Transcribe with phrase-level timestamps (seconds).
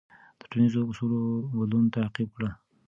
[0.39, 1.19] د ټولنیزو اصولو
[1.57, 2.49] بدلون تعقیب کړه.